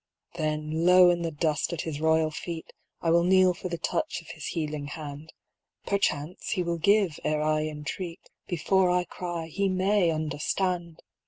"Then 0.33 0.83
low 0.87 1.11
in 1.11 1.21
the 1.21 1.29
dust 1.29 1.71
at 1.73 1.81
his 1.81 2.01
royal 2.01 2.31
feet 2.31 2.73
I 3.01 3.11
will 3.11 3.23
kneel 3.23 3.53
for 3.53 3.69
the 3.69 3.77
touch 3.77 4.19
of 4.21 4.29
his 4.29 4.47
healing 4.47 4.87
hand; 4.87 5.31
Perchance 5.85 6.49
he 6.53 6.63
will 6.63 6.79
give 6.79 7.19
ere 7.23 7.43
I 7.43 7.65
entreat. 7.67 8.31
Before 8.47 8.89
I 8.89 9.03
cry 9.03 9.45
he 9.45 9.69
may 9.69 10.09
understand 10.09 11.03